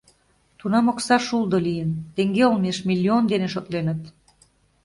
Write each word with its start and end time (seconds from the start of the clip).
Тунам 0.59 0.85
окса 0.91 1.17
шулдо 1.27 1.57
лийын, 1.67 1.91
теҥге 2.15 2.43
олмеш 2.49 2.77
миллион 2.89 3.23
дене 3.31 3.47
шотленыт. 3.53 4.01